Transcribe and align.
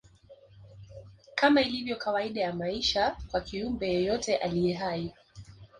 Kama 1.35 1.61
ilivyo 1.61 1.95
kawaida 1.95 2.41
ya 2.41 2.53
maisha 2.53 3.17
kwa 3.31 3.41
kiumbe 3.41 3.93
yeyote 3.93 4.37
aliye 4.37 4.73
hai 4.73 5.13